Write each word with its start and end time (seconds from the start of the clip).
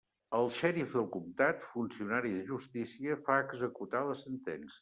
El 0.35 0.47
xèrif 0.59 0.95
del 0.99 1.05
comtat, 1.15 1.67
funcionari 1.75 2.33
de 2.39 2.41
justícia, 2.53 3.21
fa 3.29 3.39
executar 3.47 4.07
la 4.09 4.21
sentència. 4.27 4.77